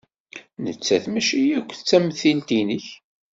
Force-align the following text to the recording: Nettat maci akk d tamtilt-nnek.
Nettat 0.63 1.05
maci 1.13 1.41
akk 1.57 1.69
d 1.77 1.79
tamtilt-nnek. 1.81 2.85